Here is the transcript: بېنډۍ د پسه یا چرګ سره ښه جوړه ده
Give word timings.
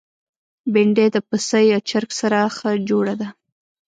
بېنډۍ 0.73 1.07
د 1.15 1.17
پسه 1.27 1.59
یا 1.71 1.79
چرګ 1.89 2.09
سره 2.19 2.39
ښه 2.55 2.71
جوړه 2.89 3.15
ده 3.21 3.29